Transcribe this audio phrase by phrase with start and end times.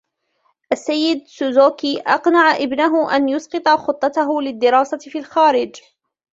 [0.71, 1.27] السيد.
[1.27, 5.75] سوزوكي أقنع إبنهُ أن يُسقِط خطتهُ للدراسة بالخارج.